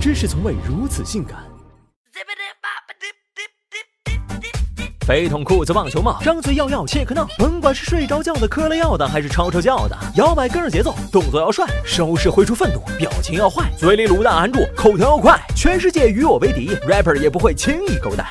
[0.00, 1.38] 真是从未如此性感。
[5.06, 18.30] 飞筒裤子棒球帽，张嘴要要切克闹，甭管是睡着觉的嗑了药的，还是吵吵叫的，摇摆跟着节奏，动作要帅，手势挥出愤怒，表情要坏，嘴里卤蛋含住，口条要快，全世界与我为敌，rapper 也不会轻易勾搭。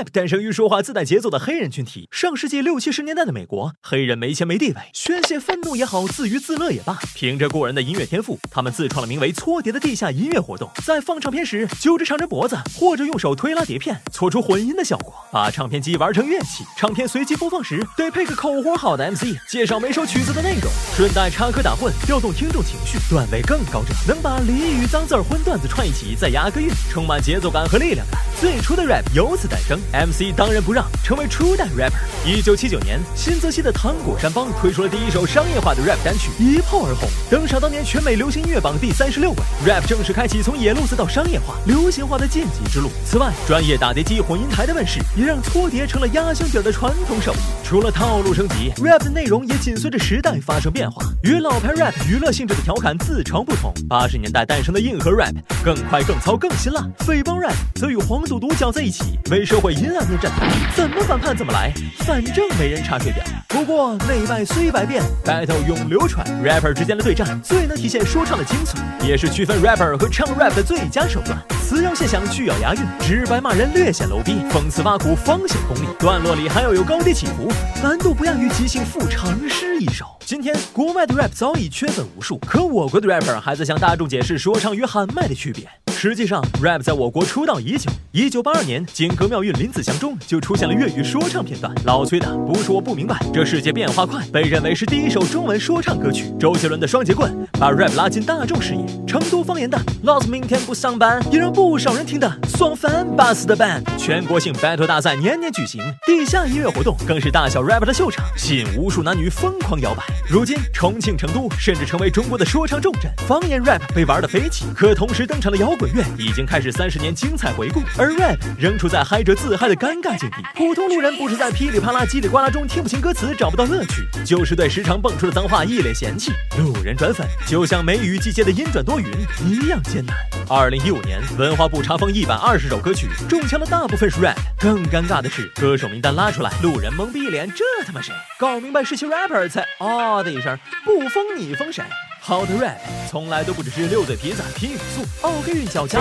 [0.00, 2.08] Rap 诞生于说话自带节奏的黑人群体。
[2.10, 16.64] 上世纪六七十年代的美国，黑人没钱没地位，宣泄愤怒也好，自娱自乐也罢，凭着过人的音乐天赋，他们自创了名为“搓碟”的地下音乐活动，在放唱片时揪着唱人脖子，或者用手推拉碟片，搓出混音的效果，把唱片机玩成乐器。
[16.78, 28.18] 唱片随机播放时，得配个口活好的 MC，介绍每首曲子的内容，顺带插科打诨，调动听众情绪，段位更高者能把俚语、脏字儿、荤段子串一起，再押个韵，充满节奏感和力量感。
[28.40, 29.78] 最初的 rap 由此诞生。
[29.92, 31.98] MC 当仁不让，成为初代 rapper。
[32.24, 39.36] 一九七九年，新泽西的糖果山帮推出了第一首商业化的 rap 单曲，一炮而红，登上当年全美流行音乐榜第三十六位。
[39.66, 42.88] rap 正式开启从野路子到商业化、流行化的晋级之路。
[43.04, 47.38] 此外，专业打碟机、混音台的问世，也让搓碟成了压箱底的传统手艺。
[47.64, 53.72] 除了套路升级，rap 的内容也紧随着时代发生变化，与老牌 rap 娱乐性质的调侃自嘲不同。
[53.88, 56.86] 八十年代诞生的硬核 rap，更快、更糙、更辛辣。
[56.98, 59.79] 匪帮 rap 则与黄赌毒搅在一起，为社会。
[59.80, 63.24] 阴暗面站台，怎么反叛怎么来，反正没人查水表。
[63.48, 66.26] 不过内外虽百变，battle 永流传。
[66.44, 71.38] rapper 之间的对战最能体现说唱的精髓，也是区分 rapper 和唱 rap 的最佳手段。
[71.62, 75.86] 词要现象，句要押韵，直白骂人略显 low 逼，讽刺挖苦方显功利。
[75.98, 77.50] 段落里还要有高低起伏，
[77.82, 80.04] 难度不亚于即兴赋长诗一首。
[80.26, 85.66] 今天国外的 rap 早已圈粉无数，可我国的 rapper 还在向大众解释说唱与喊麦的区别。
[86.02, 87.90] 实际上，rap 在我国出道已久。
[88.10, 91.70] 一九八二年，金阁妙韵林子祥中就出现了粤语说唱片段。
[91.84, 96.32] 老崔的不是我不明白，这世界变化快，被认为是第一首中文说唱歌曲。
[96.40, 98.82] 周杰伦的双截棍把 rap 拉进大众视野。
[99.06, 103.06] 成都方言的老子明天不上班，也让不少人听得爽翻。
[103.14, 110.02] 巴适的，bad 全国性 battle 大赛年年举行，地下音乐活动更是大小 rap 的秀场，吸引无数男女疯狂摇摆。
[110.26, 114.64] 如今，重庆、成都甚至成为中国的说唱重镇，方言 rap 被玩得飞起。
[114.74, 115.89] 可同时登场的摇滚。
[115.94, 120.36] 院已经开始三十年精彩回顾，而 rap 仍处在嗨着自嗨的尴尬境地。
[120.54, 126.32] 普通路人不是在噼里啪啦、叽里呱啦中听不清歌词找不到乐趣，就是对时常蹦出的脏话一脸嫌弃。
[126.58, 129.06] 路人转粉就像梅雨季节的阴转多云
[129.44, 130.16] 一样艰难。
[130.48, 134.36] 二零一五年，文化部查封一百二十首歌曲，中枪的大部分是 rap。
[134.58, 138.12] 更尴尬的是，歌手名单拉出来，路人懵逼一脸，这他妈谁？
[138.38, 141.82] 搞明白是些 rapper 才啊的一声，不封你封谁？
[142.22, 142.76] 好的 rap
[143.10, 146.00] 从来都不只是六嘴皮子拼语速，奥克韵脚加，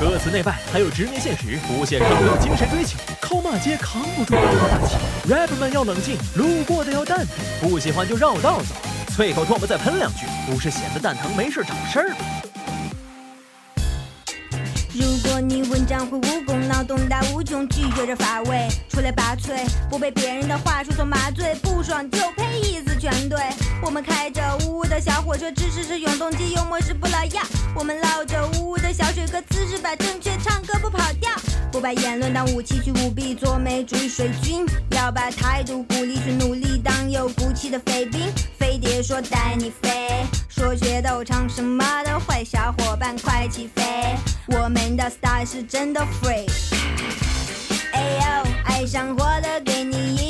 [0.00, 4.96] 歌词内外还有直面现实，不屑抗争精神追求，靠骂街扛不住大大气。
[5.28, 7.28] rapper 们要冷静，路过的要淡定，
[7.60, 8.74] 不喜欢就绕道走，
[9.22, 12.16] 啐口唾沫再喷两句，不是闲的蛋疼没事找事儿？
[14.94, 23.38] 如果你文章会武功，脑洞大无穷，拒绝着乏味，出类拔萃，不被别人的话术所麻醉，不爽就呸，意思全对。
[23.80, 27.42] 我们开着呜呜小火车，知识是永动机，幽默是不老药。
[27.74, 31.30] 我们唠着呜呜的小水歌，姿势摆正确，唱歌不跑调。
[31.70, 38.20] 不把言论当武器去舞弊，做美主义水军，要把态度鼓励去努力，当有骨气的匪兵。
[38.58, 40.08] 飞碟说带你飞，
[40.48, 43.82] 说学逗唱什么的坏小伙伴快起飞，
[44.46, 46.46] 我们的 style 是真的 free。
[47.92, 50.27] 哎呦，爱上火的给你。